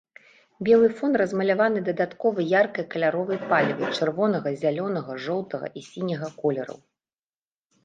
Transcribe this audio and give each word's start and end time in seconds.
Белы 0.67 0.87
фон 1.01 1.11
размаляваны 1.21 1.83
дадаткова 1.89 2.45
яркай 2.61 2.85
каляровай 2.95 3.39
палівай 3.53 3.91
чырвонага, 3.99 4.49
зялёнага, 4.65 5.21
жоўтага 5.29 5.67
і 5.81 5.87
сіняга 5.93 6.27
колераў. 6.43 6.79